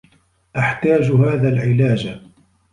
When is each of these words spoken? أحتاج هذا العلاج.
أحتاج 0.57 1.11
هذا 1.11 1.47
العلاج. 1.49 2.19